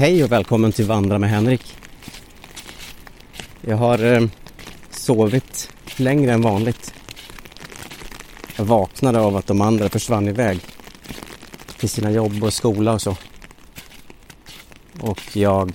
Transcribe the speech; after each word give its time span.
Hej 0.00 0.24
och 0.24 0.32
välkommen 0.32 0.72
till 0.72 0.84
Vandra 0.84 1.18
med 1.18 1.30
Henrik. 1.30 1.76
Jag 3.60 3.76
har 3.76 4.04
eh, 4.04 4.22
sovit 4.90 5.70
längre 5.96 6.32
än 6.32 6.42
vanligt. 6.42 6.94
Jag 8.56 8.64
vaknade 8.64 9.20
av 9.20 9.36
att 9.36 9.46
de 9.46 9.60
andra 9.60 9.88
försvann 9.88 10.28
iväg 10.28 10.60
till 11.78 11.88
sina 11.88 12.10
jobb 12.10 12.44
och 12.44 12.52
skola 12.52 12.92
och 12.92 13.02
så. 13.02 13.16
Och 15.00 15.36
jag 15.36 15.72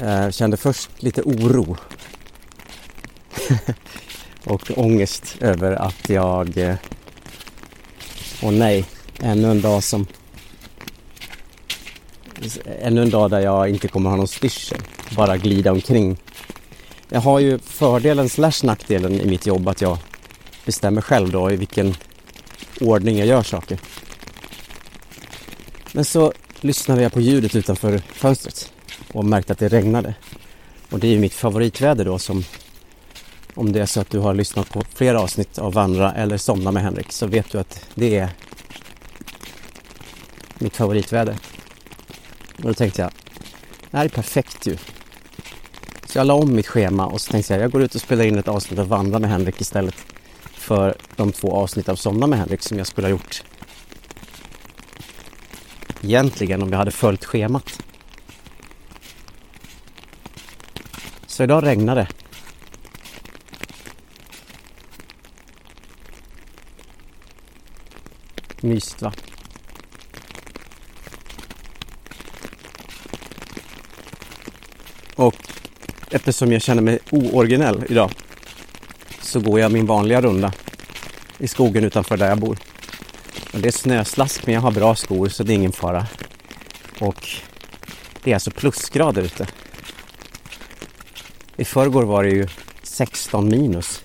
eh, 0.00 0.30
kände 0.30 0.56
först 0.56 1.02
lite 1.02 1.22
oro 1.22 1.76
och 4.44 4.70
ångest 4.78 5.36
över 5.40 5.72
att 5.72 6.08
jag... 6.08 6.58
Eh, 6.58 6.76
åh 8.42 8.52
nej, 8.52 8.84
ännu 9.20 9.50
en 9.50 9.60
dag 9.60 9.84
som... 9.84 10.06
Ännu 12.80 13.02
en 13.02 13.10
dag 13.10 13.30
där 13.30 13.40
jag 13.40 13.68
inte 13.68 13.88
kommer 13.88 14.10
ha 14.10 14.16
någon 14.16 14.28
styrsel. 14.28 14.78
Bara 15.16 15.36
glida 15.36 15.72
omkring. 15.72 16.16
Jag 17.08 17.20
har 17.20 17.38
ju 17.38 17.58
fördelen 17.58 18.28
slash 18.28 18.52
nackdelen 18.62 19.20
i 19.20 19.26
mitt 19.26 19.46
jobb 19.46 19.68
att 19.68 19.80
jag 19.80 19.98
bestämmer 20.64 21.00
själv 21.00 21.30
då 21.30 21.50
i 21.50 21.56
vilken 21.56 21.94
ordning 22.80 23.18
jag 23.18 23.26
gör 23.26 23.42
saker. 23.42 23.78
Men 25.92 26.04
så 26.04 26.32
lyssnade 26.60 27.02
jag 27.02 27.12
på 27.12 27.20
ljudet 27.20 27.56
utanför 27.56 27.98
fönstret 27.98 28.72
och 29.12 29.24
märkte 29.24 29.52
att 29.52 29.58
det 29.58 29.68
regnade. 29.68 30.14
Och 30.90 30.98
det 30.98 31.06
är 31.06 31.10
ju 31.10 31.18
mitt 31.18 31.34
favoritväder 31.34 32.04
då 32.04 32.18
som 32.18 32.44
om 33.54 33.72
det 33.72 33.80
är 33.80 33.86
så 33.86 34.00
att 34.00 34.10
du 34.10 34.18
har 34.18 34.34
lyssnat 34.34 34.70
på 34.70 34.82
flera 34.94 35.20
avsnitt 35.20 35.58
av 35.58 35.72
Vandra 35.72 36.12
eller 36.12 36.36
Somna 36.36 36.72
med 36.72 36.82
Henrik 36.82 37.12
så 37.12 37.26
vet 37.26 37.50
du 37.52 37.58
att 37.58 37.86
det 37.94 38.18
är 38.18 38.28
mitt 40.58 40.76
favoritväder. 40.76 41.36
Och 42.62 42.68
då 42.68 42.74
tänkte 42.74 43.02
jag, 43.02 43.10
det 43.90 43.96
här 43.96 44.04
är 44.04 44.08
perfekt 44.08 44.66
ju. 44.66 44.76
Så 46.06 46.18
jag 46.18 46.26
la 46.26 46.34
om 46.34 46.54
mitt 46.54 46.66
schema 46.66 47.06
och 47.06 47.20
så 47.20 47.32
tänkte 47.32 47.54
jag, 47.54 47.62
jag 47.62 47.70
går 47.70 47.82
ut 47.82 47.94
och 47.94 48.00
spelar 48.00 48.24
in 48.24 48.38
ett 48.38 48.48
avsnitt 48.48 48.78
av 48.78 48.88
Vandra 48.88 49.18
med 49.18 49.30
Henrik 49.30 49.60
istället 49.60 49.94
för 50.52 50.94
de 51.16 51.32
två 51.32 51.56
avsnitt 51.56 51.88
av 51.88 51.96
Somna 51.96 52.26
med 52.26 52.38
Henrik 52.38 52.62
som 52.62 52.78
jag 52.78 52.86
skulle 52.86 53.06
ha 53.06 53.10
gjort 53.10 53.42
egentligen 56.02 56.62
om 56.62 56.70
jag 56.70 56.78
hade 56.78 56.90
följt 56.90 57.24
schemat. 57.24 57.82
Så 61.26 61.42
idag 61.42 61.66
regnar 61.66 61.94
det. 61.94 62.08
Mysigt 68.60 69.02
va? 69.02 69.12
Och 75.16 75.34
eftersom 76.12 76.52
jag 76.52 76.62
känner 76.62 76.82
mig 76.82 76.98
ooriginell 77.10 77.84
idag 77.88 78.10
så 79.20 79.40
går 79.40 79.60
jag 79.60 79.72
min 79.72 79.86
vanliga 79.86 80.20
runda 80.20 80.52
i 81.38 81.48
skogen 81.48 81.84
utanför 81.84 82.16
där 82.16 82.28
jag 82.28 82.38
bor. 82.38 82.58
Och 83.52 83.58
det 83.58 83.68
är 83.68 83.72
snöslask 83.72 84.46
men 84.46 84.54
jag 84.54 84.60
har 84.60 84.70
bra 84.70 84.94
skor 84.94 85.28
så 85.28 85.42
det 85.42 85.52
är 85.52 85.54
ingen 85.54 85.72
fara. 85.72 86.06
Och 86.98 87.28
det 88.22 88.30
är 88.30 88.34
alltså 88.34 88.50
plusgrader 88.50 89.22
ute. 89.22 89.46
I 91.56 91.64
förrgår 91.64 92.02
var 92.02 92.24
det 92.24 92.30
ju 92.30 92.48
16 92.82 93.48
minus. 93.48 94.02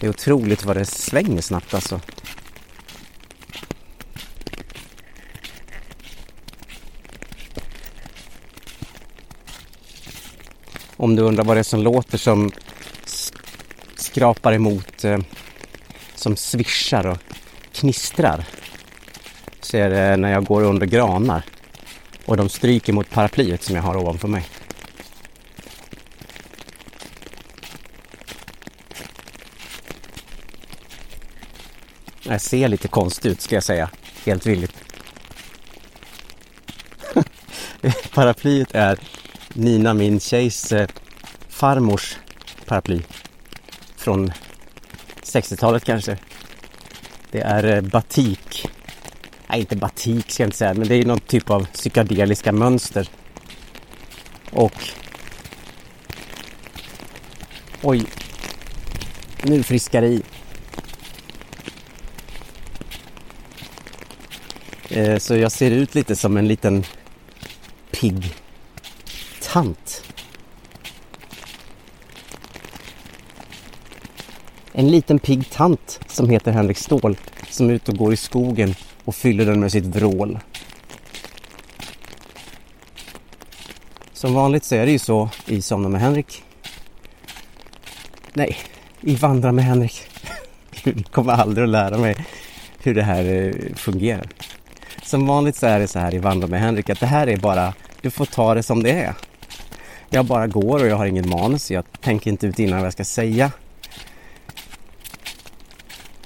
Det 0.00 0.06
är 0.06 0.10
otroligt 0.10 0.64
vad 0.64 0.76
det 0.76 0.84
svänger 0.84 1.40
snabbt 1.40 1.74
alltså. 1.74 2.00
Om 11.06 11.16
du 11.16 11.22
undrar 11.22 11.44
vad 11.44 11.56
det 11.56 11.60
är 11.60 11.62
som 11.62 11.82
låter 11.82 12.18
som 12.18 12.50
skrapar 13.96 14.52
emot, 14.52 15.04
eh, 15.04 15.18
som 16.14 16.36
svischar 16.36 17.06
och 17.06 17.18
knistrar. 17.72 18.44
Så 19.60 19.76
är 19.76 19.90
det 19.90 20.16
när 20.16 20.32
jag 20.32 20.44
går 20.44 20.62
under 20.62 20.86
granar 20.86 21.42
och 22.24 22.36
de 22.36 22.48
stryker 22.48 22.92
mot 22.92 23.10
paraplyet 23.10 23.62
som 23.62 23.76
jag 23.76 23.82
har 23.82 23.96
ovanför 23.96 24.28
mig. 24.28 24.48
Jag 32.22 32.40
ser 32.40 32.68
lite 32.68 32.88
konstigt 32.88 33.32
ut 33.32 33.40
ska 33.40 33.54
jag 33.54 33.64
säga, 33.64 33.90
helt 34.24 34.46
villigt. 34.46 34.74
Paraplyet 38.14 38.74
är 38.74 38.98
Nina, 39.58 39.94
min 39.94 40.20
tjejs 40.20 40.72
eh, 40.72 40.88
farmors 41.48 42.16
paraply. 42.66 43.02
Från 43.96 44.32
60-talet 45.22 45.84
kanske. 45.84 46.18
Det 47.30 47.40
är 47.40 47.64
eh, 47.64 47.80
batik. 47.80 48.68
Nej, 49.48 49.60
inte 49.60 49.76
batik 49.76 50.30
ska 50.30 50.42
jag 50.42 50.48
inte 50.48 50.56
säga, 50.56 50.74
men 50.74 50.88
det 50.88 50.94
är 50.94 51.04
någon 51.04 51.20
typ 51.20 51.50
av 51.50 51.66
psykedeliska 51.66 52.52
mönster. 52.52 53.08
Och... 54.50 54.88
Oj. 57.82 58.04
Nu 59.42 59.62
friskar 59.62 60.00
det 60.00 60.08
i. 60.08 60.22
Eh, 64.88 65.18
så 65.18 65.36
jag 65.36 65.52
ser 65.52 65.70
ut 65.70 65.94
lite 65.94 66.16
som 66.16 66.36
en 66.36 66.48
liten 66.48 66.84
pigg 67.90 68.34
tant. 69.56 70.04
En 74.72 74.90
liten 74.90 75.18
pigg 75.18 75.50
tant 75.50 76.00
som 76.06 76.30
heter 76.30 76.52
Henrik 76.52 76.78
Ståhl 76.78 77.16
som 77.50 77.70
är 77.70 77.74
ute 77.74 77.90
och 77.90 77.98
går 77.98 78.12
i 78.12 78.16
skogen 78.16 78.74
och 79.04 79.14
fyller 79.14 79.46
den 79.46 79.60
med 79.60 79.72
sitt 79.72 79.84
vrål. 79.84 80.38
Som 84.12 84.34
vanligt 84.34 84.64
så 84.64 84.74
är 84.74 84.86
det 84.86 84.92
ju 84.92 84.98
så 84.98 85.28
i 85.46 85.62
Somna 85.62 85.88
med 85.88 86.00
Henrik. 86.00 86.42
Nej, 88.32 88.56
i 89.00 89.14
Vandra 89.14 89.52
med 89.52 89.64
Henrik. 89.64 90.02
Jag 90.84 91.04
kommer 91.10 91.32
aldrig 91.32 91.64
att 91.64 91.70
lära 91.70 91.98
mig 91.98 92.26
hur 92.82 92.94
det 92.94 93.02
här 93.02 93.24
eh, 93.24 93.74
fungerar. 93.74 94.28
Som 95.02 95.26
vanligt 95.26 95.56
så 95.56 95.66
är 95.66 95.78
det 95.78 95.88
så 95.88 95.98
här 95.98 96.14
i 96.14 96.18
Vandra 96.18 96.46
med 96.46 96.60
Henrik 96.60 96.90
att 96.90 97.00
det 97.00 97.06
här 97.06 97.26
är 97.26 97.36
bara, 97.36 97.74
du 98.00 98.10
får 98.10 98.24
ta 98.24 98.54
det 98.54 98.62
som 98.62 98.82
det 98.82 98.92
är. 98.92 99.14
Jag 100.10 100.24
bara 100.24 100.46
går 100.46 100.80
och 100.80 100.86
jag 100.86 100.96
har 100.96 101.06
ingen 101.06 101.28
manus, 101.28 101.70
jag 101.70 101.84
tänker 102.00 102.30
inte 102.30 102.46
ut 102.46 102.58
innan 102.58 102.78
vad 102.78 102.86
jag 102.86 102.92
ska 102.92 103.04
säga. 103.04 103.50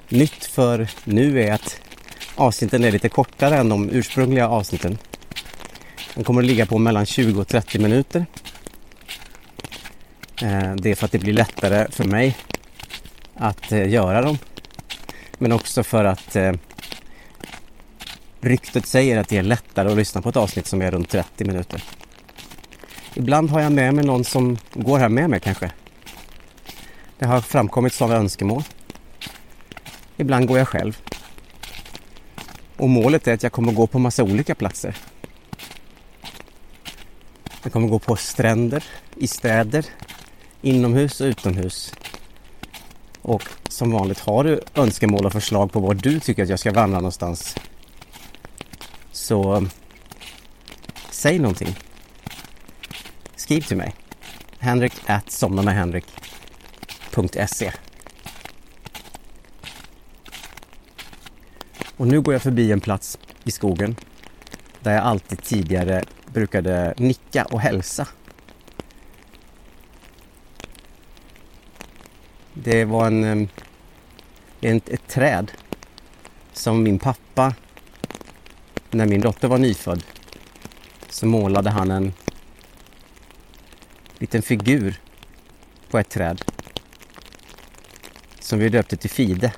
Nytt 0.08 0.44
för 0.44 0.88
nu 1.04 1.42
är 1.42 1.52
att 1.52 1.80
avsnitten 2.34 2.84
är 2.84 2.92
lite 2.92 3.08
kortare 3.08 3.56
än 3.56 3.68
de 3.68 3.90
ursprungliga 3.90 4.48
avsnitten. 4.48 4.98
De 6.14 6.24
kommer 6.24 6.42
att 6.42 6.46
ligga 6.46 6.66
på 6.66 6.78
mellan 6.78 7.06
20 7.06 7.40
och 7.40 7.48
30 7.48 7.78
minuter. 7.78 8.26
Eh, 10.42 10.74
det 10.74 10.90
är 10.90 10.94
för 10.94 11.04
att 11.04 11.12
det 11.12 11.18
blir 11.18 11.32
lättare 11.32 11.86
för 11.90 12.04
mig 12.04 12.36
att 13.34 13.72
eh, 13.72 13.88
göra 13.88 14.22
dem. 14.22 14.38
Men 15.38 15.52
också 15.52 15.82
för 15.82 16.04
att 16.04 16.36
eh, 16.36 16.52
ryktet 18.40 18.86
säger 18.86 19.18
att 19.18 19.28
det 19.28 19.36
är 19.36 19.42
lättare 19.42 19.90
att 19.90 19.96
lyssna 19.96 20.22
på 20.22 20.28
ett 20.28 20.36
avsnitt 20.36 20.66
som 20.66 20.82
är 20.82 20.90
runt 20.90 21.08
30 21.08 21.44
minuter. 21.44 21.82
Ibland 23.14 23.50
har 23.50 23.60
jag 23.60 23.72
med 23.72 23.94
mig 23.94 24.04
någon 24.04 24.24
som 24.24 24.58
går 24.74 24.98
här 24.98 25.08
med 25.08 25.30
mig 25.30 25.40
kanske. 25.40 25.72
Det 27.18 27.26
har 27.26 27.40
framkommit 27.40 27.92
sådana 27.92 28.16
önskemål. 28.16 28.62
Ibland 30.16 30.48
går 30.48 30.58
jag 30.58 30.68
själv. 30.68 31.02
Och 32.76 32.88
målet 32.88 33.28
är 33.28 33.34
att 33.34 33.42
jag 33.42 33.52
kommer 33.52 33.72
gå 33.72 33.86
på 33.86 33.98
massa 33.98 34.22
olika 34.22 34.54
platser. 34.54 34.96
Jag 37.62 37.72
kommer 37.72 37.88
gå 37.88 37.98
på 37.98 38.16
stränder, 38.16 38.84
i 39.16 39.26
städer, 39.26 39.86
inomhus 40.62 41.20
och 41.20 41.24
utomhus. 41.24 41.94
Och 43.22 43.42
som 43.68 43.92
vanligt 43.92 44.20
har 44.20 44.44
du 44.44 44.60
önskemål 44.74 45.26
och 45.26 45.32
förslag 45.32 45.72
på 45.72 45.80
var 45.80 45.94
du 45.94 46.20
tycker 46.20 46.42
att 46.42 46.48
jag 46.48 46.58
ska 46.58 46.72
vandra 46.72 46.98
någonstans. 46.98 47.56
Så 49.12 49.66
säg 51.10 51.38
någonting. 51.38 51.76
Skriv 53.50 53.61
till 53.61 53.76
mig. 53.76 53.94
Henrik 54.58 54.93
at 55.06 55.31
somnamedhenrik.se 55.31 57.73
Och 61.97 62.06
nu 62.06 62.20
går 62.20 62.35
jag 62.35 62.43
förbi 62.43 62.73
en 62.73 62.81
plats 62.81 63.19
i 63.44 63.50
skogen 63.50 63.97
där 64.81 64.94
jag 64.94 65.05
alltid 65.05 65.43
tidigare 65.43 66.02
brukade 66.26 66.94
nicka 66.97 67.44
och 67.44 67.61
hälsa. 67.61 68.08
Det 72.55 72.85
var 72.85 73.06
en, 73.06 73.49
en, 74.61 74.81
ett 74.87 75.08
träd 75.08 75.52
som 76.52 76.82
min 76.82 76.99
pappa, 76.99 77.55
när 78.91 79.06
min 79.06 79.20
dotter 79.20 79.49
var 79.49 79.58
nyfödd, 79.58 80.02
så 81.08 81.26
målade 81.26 81.70
han 81.70 81.91
en 81.91 82.12
liten 84.20 84.43
figur 84.43 85.00
på 85.90 85.99
ett 85.99 86.11
träd 86.11 86.43
som 88.40 88.58
vi 88.58 88.69
döpte 88.69 88.96
till 88.96 89.11
Fide. 89.11 89.52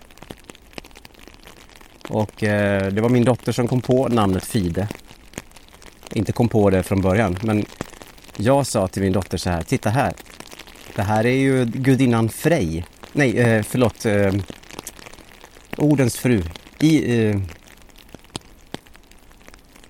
Och 2.09 2.43
eh, 2.43 2.93
det 2.93 3.01
var 3.01 3.09
min 3.09 3.25
dotter 3.25 3.53
som 3.53 3.69
kom 3.69 3.81
på 3.81 4.09
namnet 4.09 4.45
Fide. 4.45 4.89
Inte 6.13 6.33
kom 6.33 6.49
på 6.49 6.71
det 6.71 6.83
från 6.83 7.01
början, 7.01 7.39
men 7.43 7.65
jag 8.37 8.67
sa 8.67 8.89
till 8.89 9.03
min 9.03 9.13
dotter 9.13 9.39
så 9.39 9.51
här, 9.51 9.63
titta 9.63 9.91
här. 9.91 10.15
Det 10.97 11.03
här 11.03 11.27
är 11.27 11.37
ju 11.37 11.65
gudinnan 11.65 12.29
Frej. 12.29 12.87
Nej, 13.13 13.39
eh, 13.39 13.63
förlåt. 13.63 14.07
Eh, 14.07 14.35
Odens 15.77 16.19
fru. 16.19 16.43
I, 16.81 17.21
eh, 17.21 17.41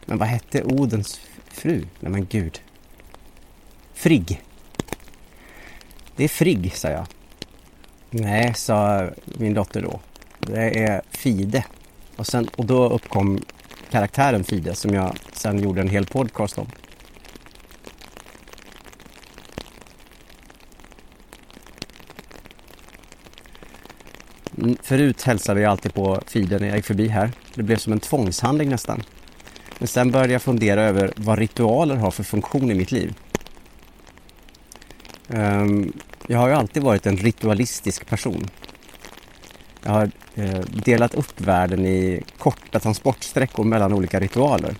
men 0.04 0.18
vad 0.18 0.28
hette 0.28 0.62
Odens 0.62 1.20
fru? 1.48 1.86
Nej 2.00 2.12
men 2.12 2.26
gud. 2.26 2.60
Frigg. 3.94 4.42
Det 6.22 6.26
är 6.26 6.28
Frigg, 6.28 6.72
sa 6.74 6.88
jag. 6.88 7.06
Nej, 8.10 8.54
sa 8.54 9.08
min 9.24 9.54
dotter 9.54 9.82
då. 9.82 10.00
Det 10.38 10.84
är 10.84 11.02
Fide. 11.10 11.64
Och, 12.16 12.26
sen, 12.26 12.48
och 12.56 12.66
då 12.66 12.88
uppkom 12.88 13.40
karaktären 13.90 14.44
Fide 14.44 14.74
som 14.74 14.94
jag 14.94 15.16
sen 15.32 15.62
gjorde 15.62 15.80
en 15.80 15.88
hel 15.88 16.06
podcast 16.06 16.58
om. 16.58 16.66
Mm, 24.58 24.76
förut 24.82 25.22
hälsade 25.22 25.60
jag 25.60 25.70
alltid 25.70 25.94
på 25.94 26.20
Fide 26.26 26.58
när 26.58 26.68
jag 26.68 26.76
gick 26.76 26.86
förbi 26.86 27.08
här. 27.08 27.32
Det 27.54 27.62
blev 27.62 27.76
som 27.76 27.92
en 27.92 28.00
tvångshandling 28.00 28.68
nästan. 28.68 29.02
Men 29.78 29.88
sen 29.88 30.10
började 30.10 30.32
jag 30.32 30.42
fundera 30.42 30.82
över 30.82 31.12
vad 31.16 31.38
ritualer 31.38 31.96
har 31.96 32.10
för 32.10 32.22
funktion 32.22 32.70
i 32.70 32.74
mitt 32.74 32.92
liv. 32.92 33.14
Um, 35.28 35.92
jag 36.26 36.38
har 36.38 36.48
ju 36.48 36.54
alltid 36.54 36.82
varit 36.82 37.06
en 37.06 37.16
ritualistisk 37.16 38.06
person. 38.06 38.46
Jag 39.82 39.92
har 39.92 40.10
eh, 40.34 40.60
delat 40.60 41.14
upp 41.14 41.40
världen 41.40 41.86
i 41.86 42.22
korta 42.38 42.80
transportsträckor 42.80 43.64
mellan 43.64 43.92
olika 43.92 44.20
ritualer. 44.20 44.74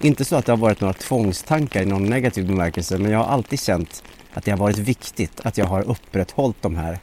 Inte 0.00 0.24
så 0.24 0.36
att 0.36 0.46
det 0.46 0.52
har 0.52 0.56
varit 0.56 0.80
några 0.80 0.94
tvångstankar 0.94 1.82
i 1.82 1.86
någon 1.86 2.04
negativ 2.04 2.46
bemärkelse, 2.46 2.98
men 2.98 3.10
jag 3.10 3.18
har 3.18 3.26
alltid 3.26 3.60
känt 3.60 4.02
att 4.32 4.44
det 4.44 4.50
har 4.50 4.58
varit 4.58 4.78
viktigt 4.78 5.40
att 5.44 5.58
jag 5.58 5.66
har 5.66 5.82
upprätthållit 5.82 6.62
de 6.62 6.76
här 6.76 6.98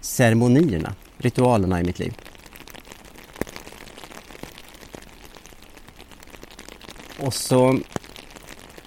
ceremonierna, 0.00 0.94
ritualerna 1.18 1.80
i 1.80 1.84
mitt 1.84 1.98
liv. 1.98 2.14
Och 7.18 7.34
så 7.34 7.80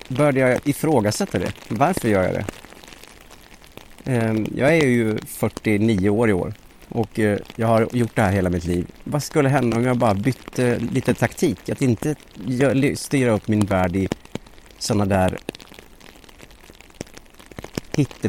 började 0.07 0.39
jag 0.39 0.67
ifrågasätta 0.67 1.39
det. 1.39 1.53
Varför 1.67 2.09
gör 2.09 2.23
jag 2.23 2.33
det? 2.33 2.45
Ehm, 4.05 4.45
jag 4.55 4.77
är 4.77 4.85
ju 4.85 5.17
49 5.27 6.09
år 6.09 6.29
i 6.29 6.33
år 6.33 6.53
och 6.89 7.19
eh, 7.19 7.39
jag 7.55 7.67
har 7.67 7.87
gjort 7.91 8.15
det 8.15 8.21
här 8.21 8.31
hela 8.31 8.49
mitt 8.49 8.65
liv. 8.65 8.87
Vad 9.03 9.23
skulle 9.23 9.49
hända 9.49 9.77
om 9.77 9.85
jag 9.85 9.97
bara 9.97 10.13
bytte 10.13 10.79
lite 10.79 11.13
taktik? 11.13 11.69
Att 11.69 11.81
inte 11.81 12.15
styra 12.95 13.31
upp 13.31 13.47
min 13.47 13.65
värld 13.65 13.95
i 13.95 14.09
sådana 14.77 15.05
där 15.05 15.37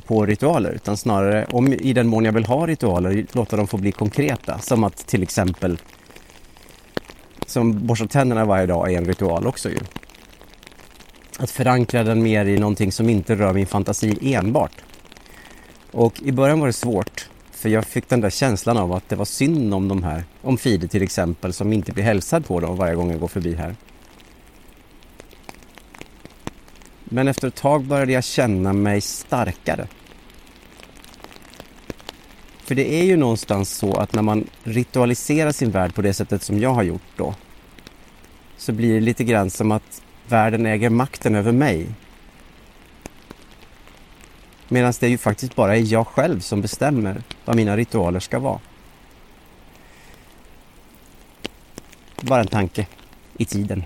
på 0.07 0.27
ritualer 0.27 0.71
utan 0.71 0.97
snarare, 0.97 1.47
om 1.51 1.73
i 1.73 1.93
den 1.93 2.07
mån 2.07 2.25
jag 2.25 2.33
vill 2.33 2.45
ha 2.45 2.67
ritualer, 2.67 3.27
låta 3.33 3.57
dem 3.57 3.67
få 3.67 3.77
bli 3.77 3.93
konkreta. 3.93 4.59
Som 4.59 4.85
att 4.85 5.07
till 5.07 5.23
exempel 5.23 5.79
som 7.47 7.87
borsta 7.87 8.07
tänderna 8.07 8.45
varje 8.45 8.67
dag 8.67 8.93
är 8.93 8.99
en 8.99 9.05
ritual 9.05 9.47
också 9.47 9.69
ju. 9.69 9.79
Att 11.39 11.51
förankra 11.51 12.03
den 12.05 12.23
mer 12.23 12.45
i 12.45 12.59
någonting 12.59 12.93
som 12.93 13.09
inte 13.09 13.35
rör 13.35 13.53
min 13.53 13.67
fantasi 13.67 14.35
enbart. 14.35 14.84
Och 15.95 16.23
i 16.23 16.33
början 16.33 16.61
var 16.61 16.67
det 16.67 16.73
svårt. 16.73 17.29
För 17.51 17.69
jag 17.69 17.85
fick 17.85 18.09
den 18.09 18.21
där 18.21 18.31
känslan 18.31 18.77
av 18.77 18.93
att 18.93 19.09
det 19.09 19.17
var 19.17 19.25
synd 19.25 19.75
om 19.75 19.89
de 19.89 20.03
här, 20.03 20.25
om 20.43 20.59
Fide 20.59 20.89
till 20.89 21.03
exempel, 21.03 21.53
som 21.53 21.73
inte 21.73 21.93
blir 21.93 22.05
hälsad 22.05 22.47
på 22.47 22.61
dem 22.61 22.77
varje 22.77 22.95
gång 22.95 23.11
jag 23.11 23.21
går 23.21 23.29
förbi 23.29 23.55
här. 23.55 23.77
Men 27.05 27.29
efter 27.29 27.49
ett 27.49 27.55
tag 27.55 27.85
började 27.85 28.13
jag 28.13 28.25
känna 28.25 28.73
mig 28.73 29.01
starkare. 29.01 29.89
För 32.65 32.75
det 32.75 32.95
är 32.95 33.05
ju 33.05 33.17
någonstans 33.17 33.71
så 33.71 33.95
att 33.95 34.15
när 34.15 34.23
man 34.23 34.47
ritualiserar 34.65 35.53
sin 35.53 35.71
värld 35.71 35.95
på 35.95 36.03
det 36.03 36.15
sättet 36.15 36.43
som 36.43 36.59
jag 36.59 36.75
har 36.75 36.83
gjort 36.83 37.17
då, 37.17 37.35
så 38.57 38.73
blir 38.73 38.95
det 38.95 39.01
lite 39.01 39.25
grann 39.25 39.51
som 39.51 39.73
att 39.73 40.03
världen 40.29 40.67
äger 40.67 40.91
makten 40.91 41.35
över 41.35 41.53
mig 41.53 41.87
Medan 44.69 44.93
det 45.01 45.09
ju 45.09 45.19
faktiskt 45.19 45.57
bara 45.57 45.77
är 45.77 45.93
jag 45.93 46.07
själv 46.07 46.41
som 46.41 46.61
bestämmer 46.61 47.23
vad 47.45 47.57
mina 47.57 47.77
ritualer 47.77 48.21
ska 48.21 48.39
vara. 48.39 48.61
Bara 52.21 52.41
en 52.41 52.47
tanke 52.47 52.87
i 53.37 53.45
tiden. 53.45 53.85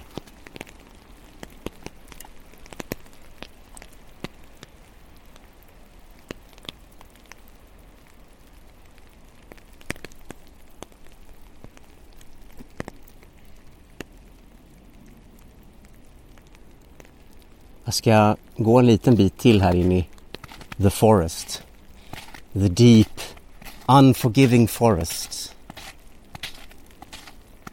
Jag 17.85 17.95
ska 17.95 18.37
gå 18.57 18.79
en 18.79 18.87
liten 18.87 19.17
bit 19.17 19.39
till 19.39 19.63
här 19.63 19.75
inne 19.75 19.99
i 19.99 20.09
the 20.83 20.91
forest. 20.91 21.63
The 22.53 22.69
deep, 22.69 23.21
unforgiving 23.89 24.69
forest. 24.69 25.55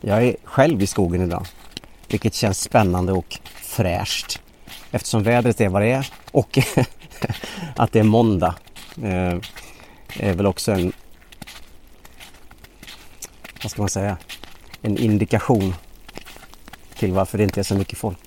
Jag 0.01 0.23
är 0.23 0.35
själv 0.43 0.81
i 0.81 0.87
skogen 0.87 1.21
idag, 1.21 1.45
vilket 2.07 2.33
känns 2.33 2.61
spännande 2.61 3.11
och 3.13 3.39
fräscht 3.55 4.41
eftersom 4.91 5.23
vädret 5.23 5.61
är 5.61 5.69
vad 5.69 5.81
det 5.81 5.91
är 5.91 6.07
och 6.31 6.59
att 7.75 7.91
det 7.91 7.99
är 7.99 8.03
måndag 8.03 8.55
eh, 9.03 9.39
är 10.19 10.33
väl 10.33 10.45
också 10.45 10.71
en, 10.71 10.93
vad 13.63 13.71
ska 13.71 13.81
man 13.81 13.89
säga, 13.89 14.17
en 14.81 14.97
indikation 14.97 15.75
till 16.97 17.11
varför 17.11 17.37
det 17.37 17.43
inte 17.43 17.59
är 17.59 17.63
så 17.63 17.75
mycket 17.75 17.97
folk. 17.97 18.17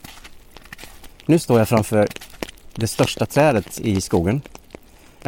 Nu 1.26 1.38
står 1.38 1.58
jag 1.58 1.68
framför 1.68 2.08
det 2.74 2.86
största 2.86 3.26
trädet 3.26 3.80
i 3.80 4.00
skogen 4.00 4.42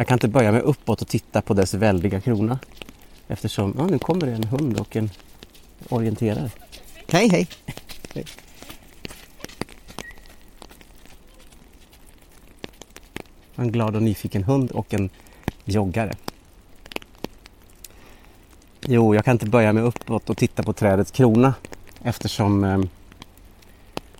jag 0.01 0.07
kan 0.07 0.15
inte 0.15 0.27
böja 0.27 0.51
mig 0.51 0.61
uppåt 0.61 1.01
och 1.01 1.07
titta 1.07 1.41
på 1.41 1.53
dess 1.53 1.73
väldiga 1.73 2.21
krona. 2.21 2.59
Eftersom, 3.27 3.75
ja 3.77 3.85
nu 3.85 3.99
kommer 3.99 4.25
det 4.25 4.31
en 4.31 4.43
hund 4.43 4.79
och 4.79 4.95
en 4.95 5.09
orienterare. 5.89 6.49
Hej 7.07 7.29
hej! 7.29 7.47
hej. 8.13 8.25
En 13.55 13.71
glad 13.71 13.95
och 13.95 14.01
nyfiken 14.01 14.43
hund 14.43 14.71
och 14.71 14.93
en 14.93 15.09
joggare. 15.65 16.13
Jo, 18.81 19.15
jag 19.15 19.25
kan 19.25 19.31
inte 19.31 19.45
böja 19.45 19.73
mig 19.73 19.83
uppåt 19.83 20.29
och 20.29 20.37
titta 20.37 20.63
på 20.63 20.73
trädets 20.73 21.11
krona 21.11 21.53
eftersom 22.03 22.63
eh, 22.63 22.81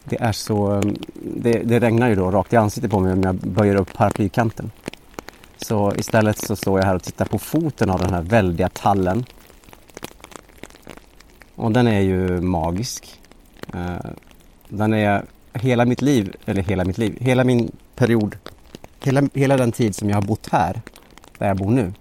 det 0.04 0.22
är 0.22 0.32
så... 0.32 0.76
Eh, 0.76 0.82
det, 1.14 1.54
det, 1.54 1.80
regnar 1.80 2.10
ju 2.10 2.16
då 2.16 2.32
rakt 2.32 2.54
i 2.54 2.56
ansiktet 2.56 2.92
på 2.92 3.00
mig 3.00 3.14
om 3.14 3.24
jag 3.24 3.36
böjer 3.36 3.76
upp 3.76 3.94
paraplykanten. 3.94 4.72
Så 5.62 5.94
istället 5.96 6.38
så 6.38 6.56
står 6.56 6.80
jag 6.80 6.86
här 6.86 6.96
och 6.96 7.04
tittar 7.04 7.26
på 7.26 7.40
foten 7.40 7.90
av 7.90 8.00
den 8.00 8.14
här 8.14 8.22
väldiga 8.22 8.70
tallen. 8.70 9.26
Och 11.56 11.72
den 11.72 11.88
är 11.88 12.00
ju 12.00 12.42
magisk. 12.42 13.20
Eh, 13.74 14.12
den 14.70 14.94
är 14.94 15.26
hela 15.54 15.86
mitt 15.86 16.02
liv, 16.02 16.36
eller 16.46 16.62
hela 16.62 16.86
mitt 16.86 16.98
liv, 16.98 17.18
hela 17.20 17.44
min 17.44 17.72
period, 17.96 18.38
hela, 19.04 19.22
hela 19.34 19.58
den 19.58 19.72
tid 19.72 19.96
som 19.96 20.10
jag 20.10 20.18
har 20.18 20.22
bott 20.22 20.50
här, 20.52 20.82
där 21.38 21.48
jag 21.48 21.58
bor 21.58 21.72
nu, 21.72 21.94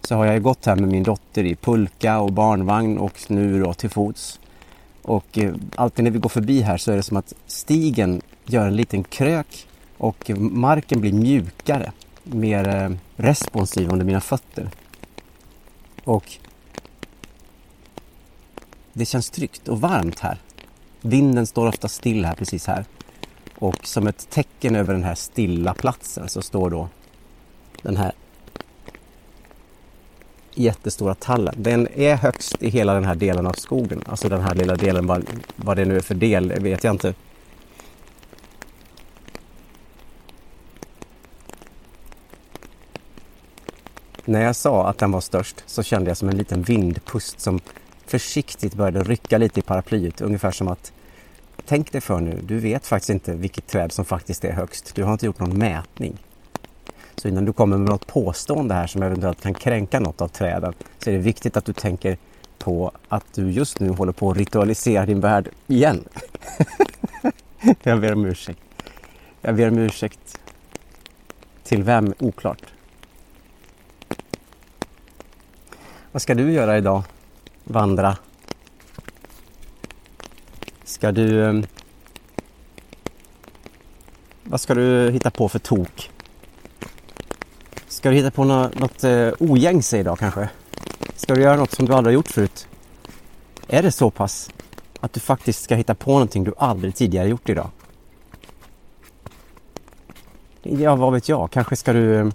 så 0.00 0.14
har 0.14 0.24
jag 0.24 0.34
ju 0.34 0.40
gått 0.40 0.66
här 0.66 0.76
med 0.76 0.88
min 0.88 1.02
dotter 1.02 1.44
i 1.44 1.56
pulka 1.56 2.20
och 2.20 2.32
barnvagn 2.32 2.98
och 2.98 3.18
nu 3.28 3.62
då 3.62 3.74
till 3.74 3.90
fots. 3.90 4.40
Och 5.02 5.38
eh, 5.38 5.54
alltid 5.74 6.04
när 6.04 6.10
vi 6.10 6.18
går 6.18 6.28
förbi 6.28 6.60
här 6.60 6.76
så 6.76 6.92
är 6.92 6.96
det 6.96 7.02
som 7.02 7.16
att 7.16 7.34
stigen 7.46 8.20
gör 8.44 8.66
en 8.66 8.76
liten 8.76 9.04
krök 9.04 9.66
och 9.98 10.30
marken 10.38 11.00
blir 11.00 11.12
mjukare, 11.12 11.92
mer 12.34 12.68
eh, 12.68 12.90
responsiv 13.16 13.92
under 13.92 14.04
mina 14.04 14.20
fötter. 14.20 14.70
Och 16.04 16.32
det 18.92 19.04
känns 19.04 19.30
tryggt 19.30 19.68
och 19.68 19.80
varmt 19.80 20.18
här. 20.18 20.38
Vinden 21.00 21.46
står 21.46 21.66
ofta 21.66 21.88
still 21.88 22.24
här 22.24 22.34
precis 22.34 22.66
här. 22.66 22.84
Och 23.58 23.86
som 23.86 24.06
ett 24.06 24.30
tecken 24.30 24.76
över 24.76 24.92
den 24.92 25.04
här 25.04 25.14
stilla 25.14 25.74
platsen 25.74 26.28
så 26.28 26.42
står 26.42 26.70
då 26.70 26.88
den 27.82 27.96
här 27.96 28.12
jättestora 30.54 31.14
tallen. 31.14 31.54
Den 31.58 31.88
är 31.94 32.16
högst 32.16 32.62
i 32.62 32.70
hela 32.70 32.94
den 32.94 33.04
här 33.04 33.14
delen 33.14 33.46
av 33.46 33.52
skogen. 33.52 34.02
Alltså 34.06 34.28
den 34.28 34.40
här 34.40 34.54
lilla 34.54 34.76
delen, 34.76 35.06
vad, 35.06 35.24
vad 35.56 35.76
det 35.76 35.84
nu 35.84 35.96
är 35.96 36.00
för 36.00 36.14
del, 36.14 36.52
vet 36.60 36.84
jag 36.84 36.94
inte. 36.94 37.14
När 44.30 44.42
jag 44.42 44.56
sa 44.56 44.88
att 44.88 44.98
den 44.98 45.12
var 45.12 45.20
störst 45.20 45.62
så 45.66 45.82
kände 45.82 46.10
jag 46.10 46.16
som 46.16 46.28
en 46.28 46.36
liten 46.36 46.62
vindpust 46.62 47.40
som 47.40 47.60
försiktigt 48.06 48.74
började 48.74 49.02
rycka 49.02 49.38
lite 49.38 49.60
i 49.60 49.62
paraplyet. 49.62 50.20
Ungefär 50.20 50.50
som 50.50 50.68
att 50.68 50.92
tänk 51.66 51.92
dig 51.92 52.00
för 52.00 52.20
nu, 52.20 52.40
du 52.46 52.58
vet 52.58 52.86
faktiskt 52.86 53.10
inte 53.10 53.34
vilket 53.34 53.66
träd 53.66 53.92
som 53.92 54.04
faktiskt 54.04 54.44
är 54.44 54.52
högst. 54.52 54.94
Du 54.94 55.04
har 55.04 55.12
inte 55.12 55.26
gjort 55.26 55.38
någon 55.38 55.58
mätning. 55.58 56.18
Så 57.16 57.28
innan 57.28 57.44
du 57.44 57.52
kommer 57.52 57.78
med 57.78 57.88
något 57.90 58.06
påstående 58.06 58.74
här 58.74 58.86
som 58.86 59.02
eventuellt 59.02 59.42
kan 59.42 59.54
kränka 59.54 60.00
något 60.00 60.20
av 60.20 60.28
träden 60.28 60.74
så 60.98 61.10
är 61.10 61.14
det 61.14 61.20
viktigt 61.20 61.56
att 61.56 61.64
du 61.64 61.72
tänker 61.72 62.18
på 62.58 62.92
att 63.08 63.26
du 63.34 63.50
just 63.50 63.80
nu 63.80 63.88
håller 63.90 64.12
på 64.12 64.30
att 64.30 64.36
ritualisera 64.36 65.06
din 65.06 65.20
värld 65.20 65.48
igen. 65.66 66.04
jag 67.82 68.00
ber 68.00 68.12
om 68.12 68.24
ursäkt. 68.24 68.60
Jag 69.40 69.54
ber 69.56 69.68
om 69.68 69.78
ursäkt. 69.78 70.38
Till 71.64 71.82
vem? 71.82 72.14
Oklart. 72.18 72.69
Vad 76.12 76.22
ska 76.22 76.34
du 76.34 76.52
göra 76.52 76.78
idag? 76.78 77.02
Vandra? 77.64 78.16
Ska 80.84 81.12
du... 81.12 81.44
Eh, 81.44 81.64
vad 84.42 84.60
ska 84.60 84.74
du 84.74 85.10
hitta 85.10 85.30
på 85.30 85.48
för 85.48 85.58
tok? 85.58 86.10
Ska 87.88 88.10
du 88.10 88.16
hitta 88.16 88.30
på 88.30 88.44
något, 88.44 88.78
något 88.78 89.04
ogängse 89.38 89.98
idag 89.98 90.18
kanske? 90.18 90.48
Ska 91.16 91.34
du 91.34 91.42
göra 91.42 91.56
något 91.56 91.70
som 91.70 91.86
du 91.86 91.92
aldrig 91.92 92.12
har 92.12 92.18
gjort 92.18 92.30
förut? 92.30 92.68
Är 93.68 93.82
det 93.82 93.92
så 93.92 94.10
pass 94.10 94.50
att 95.00 95.12
du 95.12 95.20
faktiskt 95.20 95.62
ska 95.62 95.74
hitta 95.74 95.94
på 95.94 96.10
någonting 96.10 96.44
du 96.44 96.52
aldrig 96.58 96.94
tidigare 96.94 97.28
gjort 97.28 97.48
idag? 97.48 97.70
Ja, 100.62 100.96
vad 100.96 101.12
vet 101.12 101.28
jag? 101.28 101.50
Kanske 101.50 101.76
ska 101.76 101.92
du 101.92 102.14
eh, 102.14 102.28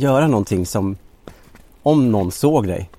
göra 0.00 0.26
någonting 0.26 0.66
som 0.66 0.96
om 1.82 2.12
någon 2.12 2.32
såg 2.32 2.66
dig 2.66 2.90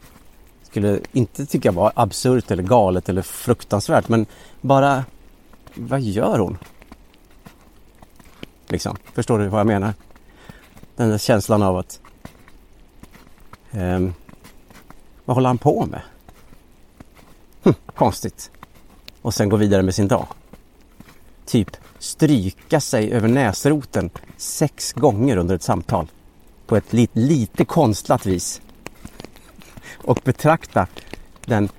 skulle 0.72 1.00
inte 1.12 1.46
tycka 1.46 1.72
var 1.72 1.92
absurt 1.96 2.52
eller 2.52 2.64
galet 2.64 3.10
eller 3.10 3.22
fruktansvärt 3.22 4.10
men 4.10 4.26
bara 4.62 5.04
vad 5.74 6.02
gör 6.02 6.40
hon? 6.40 6.58
Liksom. 8.68 8.98
Förstår 9.14 9.40
du 9.40 9.48
vad 9.48 9.60
jag 9.60 9.68
menar? 9.68 9.94
Den 10.96 11.10
där 11.10 11.18
känslan 11.18 11.64
av 11.64 11.78
att 11.78 12.02
um, 13.72 14.14
vad 15.26 15.36
håller 15.36 15.50
han 15.50 15.58
på 15.58 15.86
med? 15.86 16.02
Hm, 17.64 17.74
konstigt. 17.96 18.52
Och 19.22 19.34
sen 19.34 19.50
gå 19.50 19.56
vidare 19.56 19.82
med 19.82 19.96
sin 19.96 20.08
dag. 20.08 20.28
Typ 21.46 21.78
stryka 22.00 22.80
sig 22.80 23.12
över 23.12 23.28
näsroten 23.28 24.10
sex 24.38 24.94
gånger 24.94 25.38
under 25.38 25.56
ett 25.56 25.64
samtal. 25.64 26.08
På 26.72 26.78
ett 26.78 26.94
lite, 26.94 27.20
lite 27.20 27.66
konstlat 27.66 28.26
vis. 28.26 28.62
Och 29.94 30.20
betrakta 30.24 30.88
den 31.46 31.70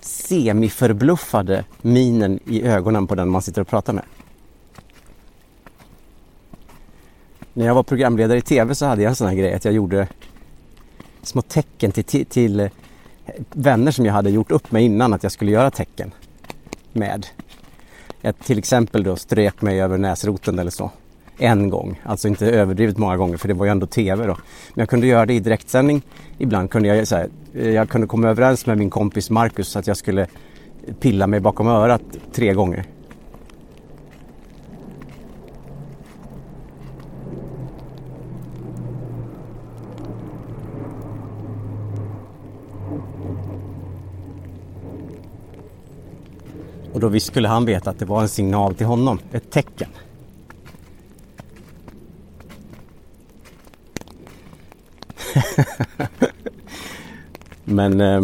semiförbluffade 0.00 1.64
minen 1.82 2.40
i 2.46 2.62
ögonen 2.62 3.06
på 3.06 3.14
den 3.14 3.28
man 3.28 3.42
sitter 3.42 3.60
och 3.60 3.68
pratar 3.68 3.92
med. 3.92 4.04
När 7.52 7.66
jag 7.66 7.74
var 7.74 7.82
programledare 7.82 8.38
i 8.38 8.42
TV 8.42 8.74
så 8.74 8.86
hade 8.86 9.02
jag 9.02 9.10
en 9.10 9.16
sån 9.16 9.28
här 9.28 9.34
grej 9.34 9.54
att 9.54 9.64
jag 9.64 9.74
gjorde 9.74 10.08
små 11.22 11.42
tecken 11.42 11.92
till, 11.92 12.04
till, 12.04 12.26
till 12.26 12.60
eh, 12.60 12.68
vänner 13.52 13.90
som 13.90 14.06
jag 14.06 14.12
hade 14.12 14.30
gjort 14.30 14.50
upp 14.50 14.72
med 14.72 14.82
innan 14.82 15.12
att 15.12 15.22
jag 15.22 15.32
skulle 15.32 15.50
göra 15.50 15.70
tecken 15.70 16.14
med. 16.92 17.26
Jag 18.20 18.38
till 18.38 18.58
exempel 18.58 19.02
då 19.02 19.16
strök 19.16 19.62
mig 19.62 19.80
över 19.80 19.98
näsroten 19.98 20.58
eller 20.58 20.70
så. 20.70 20.90
En 21.38 21.70
gång, 21.70 22.00
alltså 22.04 22.28
inte 22.28 22.50
överdrivet 22.50 22.98
många 22.98 23.16
gånger 23.16 23.36
för 23.36 23.48
det 23.48 23.54
var 23.54 23.64
ju 23.64 23.70
ändå 23.70 23.86
TV 23.86 24.26
då. 24.26 24.36
Men 24.74 24.82
jag 24.82 24.88
kunde 24.88 25.06
göra 25.06 25.26
det 25.26 25.34
i 25.34 25.40
direktsändning. 25.40 26.02
Ibland 26.38 26.70
kunde 26.70 26.88
jag 26.88 27.08
så 27.08 27.16
här, 27.16 27.28
eh, 27.54 27.70
jag 27.70 27.88
kunde 27.88 28.06
komma 28.06 28.28
överens 28.28 28.66
med 28.66 28.78
min 28.78 28.90
kompis 28.90 29.30
Marcus 29.30 29.76
att 29.76 29.86
jag 29.86 29.96
skulle 29.96 30.26
pilla 31.00 31.26
mig 31.26 31.40
bakom 31.40 31.66
örat 31.68 32.02
tre 32.32 32.54
gånger. 32.54 32.84
Och 46.92 47.00
då 47.00 47.20
skulle 47.20 47.48
han 47.48 47.64
veta 47.64 47.90
att 47.90 47.98
det 47.98 48.04
var 48.04 48.22
en 48.22 48.28
signal 48.28 48.74
till 48.74 48.86
honom, 48.86 49.18
ett 49.32 49.50
tecken. 49.50 49.88
Men 57.64 58.00
eh, 58.00 58.22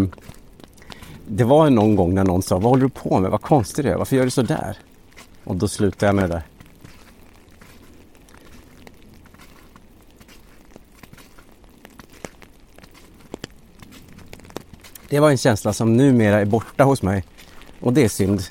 det 1.27 1.45
var 1.45 1.71
någon 1.71 1.97
gång 1.97 2.15
när 2.15 2.25
någon 2.25 2.43
sa, 2.43 2.59
vad 2.59 2.71
håller 2.71 2.83
du 2.83 2.89
på 2.89 3.21
med? 3.21 3.31
Vad 3.31 3.43
konstigt 3.43 3.85
det 3.85 3.91
är, 3.91 3.97
varför 3.97 4.17
gör 4.17 4.25
du 4.25 4.31
så 4.31 4.43
där? 4.43 4.79
Och 5.45 5.57
då 5.57 5.69
slutade 5.69 6.07
jag 6.07 6.15
med 6.15 6.25
det 6.25 6.35
där. 6.35 6.43
Det 15.09 15.21
var 15.21 15.31
en 15.31 15.39
känsla 15.39 15.73
som 15.73 15.97
numera 15.97 16.41
är 16.41 16.45
borta 16.45 16.85
hos 16.85 17.03
mig. 17.03 17.25
Och 17.81 17.93
det 17.93 18.05
är 18.05 18.09
synd 18.09 18.43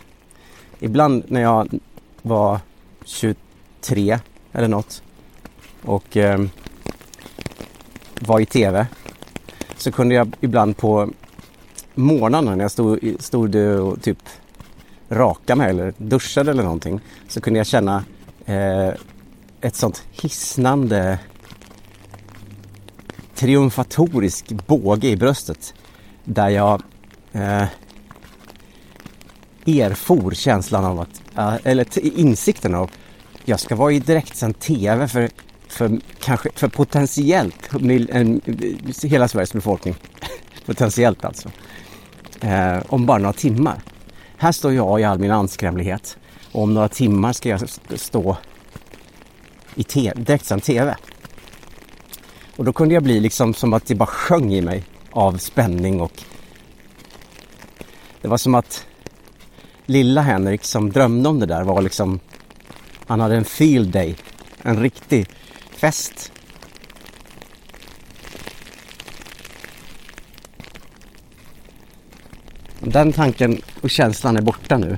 ibland 0.80 1.24
när 1.28 1.42
jag 1.42 1.80
var 2.22 2.60
23 3.06 4.20
eller 4.52 4.68
något 4.68 5.04
och 5.82 6.18
eh, 6.18 6.46
var 8.28 8.40
i 8.40 8.46
TV 8.46 8.88
så 9.78 9.92
kunde 9.92 10.16
jag 10.16 10.36
ibland 10.42 10.78
på 10.78 11.10
morgnarna 11.96 12.56
när 12.56 12.64
jag 12.64 12.72
stod, 12.72 13.16
stod 13.20 13.56
och 13.56 14.02
typ 14.02 14.18
raka 15.10 15.56
mig 15.56 15.70
eller 15.70 15.94
duschade 15.98 16.52
eller 16.52 16.64
någonting 16.64 17.00
så 17.28 17.42
kunde 17.42 17.60
jag 17.60 17.68
känna 17.68 18.04
eh, 18.46 18.90
ett 19.62 19.76
sånt 19.76 20.04
hisnande 20.12 21.20
triumfatorisk 23.36 24.52
båge 24.52 25.08
i 25.08 25.16
bröstet 25.16 25.74
där 26.24 26.50
jag 26.50 26.82
eh, 27.32 27.66
erfor 29.66 30.32
känslan 30.32 30.86
av 30.86 31.00
att, 31.00 31.22
eller 31.66 32.18
insikten 32.20 32.76
av, 32.76 32.92
jag 33.46 33.60
ska 33.60 33.76
vara 33.76 33.92
i 33.92 34.00
direktsänd 34.00 34.60
TV 34.60 35.08
för, 35.08 35.30
för, 35.74 36.00
kanske, 36.20 36.50
för 36.56 36.68
potentiellt 36.68 37.70
en, 38.10 38.42
hela 39.04 39.28
Sveriges 39.28 39.54
befolkning. 39.54 39.96
potentiellt 40.66 41.26
alltså. 41.26 41.52
Eh, 42.42 42.78
om 42.88 43.06
bara 43.06 43.18
några 43.18 43.34
timmar. 43.34 43.82
Här 44.38 44.52
står 44.52 44.74
jag 44.74 45.02
i 45.02 45.04
all 45.04 45.20
min 45.20 45.32
anskrämlighet 45.32 46.18
och 46.52 46.64
om 46.64 46.74
några 46.74 46.88
timmar 46.90 47.34
ska 47.34 47.50
jag 47.50 47.70
stå 47.96 48.38
i 49.76 50.12
direktsänd 50.16 50.64
TV. 50.64 50.96
Och 52.56 52.66
då 52.66 52.74
kunde 52.74 52.94
jag 52.94 53.04
bli 53.04 53.20
liksom 53.20 53.54
som 53.54 53.74
att 53.74 53.86
det 53.86 53.96
bara 53.96 54.06
sjöng 54.06 54.54
i 54.54 54.62
mig 54.62 54.84
av 55.12 55.38
spänning 55.38 56.02
och 56.02 56.24
det 58.22 58.28
var 58.28 58.38
som 58.38 58.56
att 58.56 58.86
lilla 59.86 60.22
Henrik 60.22 60.64
som 60.64 60.92
drömde 60.92 61.30
om 61.30 61.40
det 61.40 61.46
där 61.46 61.64
var 61.64 61.82
liksom 61.82 62.20
han 63.08 63.20
hade 63.20 63.36
en 63.36 63.46
field 63.46 63.90
day, 63.90 64.16
en 64.62 64.82
riktig 64.82 65.28
fest. 65.84 66.32
Den 72.80 73.14
tanken 73.14 73.62
och 73.82 73.90
känslan 73.90 74.38
är 74.38 74.42
borta 74.42 74.78
nu. 74.78 74.98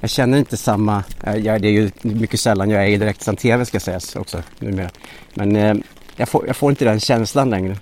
Jag 0.00 0.10
känner 0.10 0.38
inte 0.38 0.56
samma, 0.56 1.04
eh, 1.22 1.36
ja, 1.36 1.58
det 1.58 1.68
är 1.68 1.72
ju 1.72 1.90
mycket 2.02 2.40
sällan 2.40 2.70
jag 2.70 2.82
är 2.82 2.88
i 2.88 2.96
direktsänd 2.96 3.38
TV 3.38 3.64
ska 3.64 3.80
sägas 3.80 4.16
också 4.16 4.42
numera. 4.58 4.90
Men 5.34 5.56
eh, 5.56 5.74
jag, 6.16 6.28
får, 6.28 6.46
jag 6.46 6.56
får 6.56 6.70
inte 6.70 6.84
den 6.84 7.00
känslan 7.00 7.50
längre. 7.50 7.76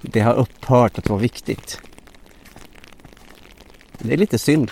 Det 0.00 0.20
har 0.20 0.34
upphört 0.34 0.98
att 0.98 1.08
vara 1.08 1.20
viktigt. 1.20 1.80
Det 3.98 4.12
är 4.12 4.16
lite 4.16 4.38
synd. 4.38 4.70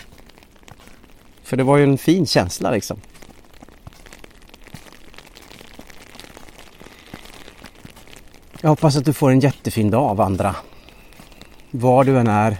För 1.42 1.56
det 1.56 1.62
var 1.64 1.76
ju 1.76 1.84
en 1.84 1.98
fin 1.98 2.26
känsla 2.26 2.70
liksom. 2.70 3.00
Jag 8.64 8.68
hoppas 8.68 8.96
att 8.96 9.04
du 9.04 9.12
får 9.12 9.30
en 9.30 9.40
jättefin 9.40 9.90
dag 9.90 10.10
av 10.10 10.20
andra. 10.20 10.56
Var 11.70 12.04
du 12.04 12.18
än 12.18 12.26
är. 12.26 12.56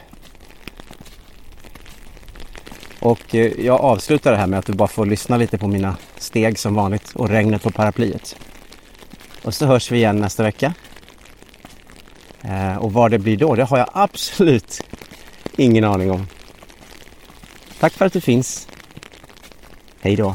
Och 3.00 3.34
eh, 3.34 3.52
jag 3.61 3.80
avslutar 3.80 4.32
det 4.32 4.37
här 4.37 4.46
med 4.46 4.58
att 4.58 4.66
du 4.66 4.73
bara 4.73 4.88
får 4.88 5.06
lyssna 5.06 5.37
lite 5.37 5.58
på 5.58 5.68
mina 5.68 5.96
steg 6.16 6.58
som 6.58 6.75
vanligt 6.75 7.12
och 7.14 7.28
regnet 7.28 7.62
på 7.62 7.70
paraplyet. 7.70 8.37
Och 9.44 9.54
så 9.54 9.66
hörs 9.66 9.90
vi 9.90 9.96
igen 9.96 10.16
nästa 10.16 10.42
vecka. 10.42 10.75
Eh, 12.42 12.76
och 12.76 12.92
vad 12.92 13.11
det 13.11 13.18
blir 13.18 13.37
då, 13.37 13.54
det 13.54 13.64
har 13.64 13.78
jag 13.78 13.90
absolut 13.92 14.80
ingen 15.56 15.84
aning 15.84 16.11
om. 16.11 16.26
Tack 17.78 17.92
för 17.92 18.06
att 18.06 18.12
du 18.12 18.20
finns. 18.20 18.68
Hej 20.00 20.16
då. 20.16 20.34